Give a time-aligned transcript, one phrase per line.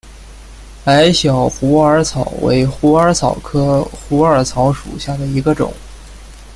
[0.85, 5.71] 矮小虎耳草为虎耳草科虎耳草属下的一个种。